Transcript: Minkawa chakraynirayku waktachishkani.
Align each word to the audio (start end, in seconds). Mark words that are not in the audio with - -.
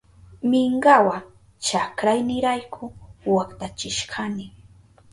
Minkawa 0.49 1.17
chakraynirayku 1.65 2.83
waktachishkani. 3.33 4.45